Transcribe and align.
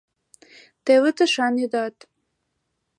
-Теве 0.85 1.11
тышан 1.17 1.53
ӱдат 1.65 1.95